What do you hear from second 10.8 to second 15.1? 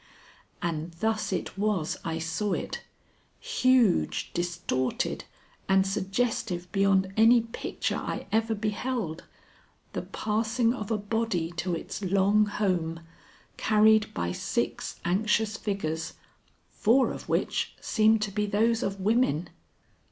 a body to its long home, carried by six